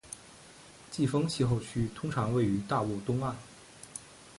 [0.89, 3.35] 季风气候区通常位于大陆东岸